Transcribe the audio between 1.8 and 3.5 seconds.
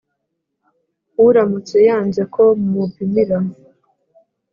yanze ko mumupimira